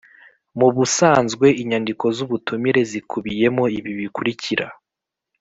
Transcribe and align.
mubusanzwe 0.57 1.47
Inyandiko 1.61 2.05
z’ubutumire 2.15 2.81
zikubiyemo 2.91 3.63
ibi 3.77 3.91
bikurikira. 3.99 4.65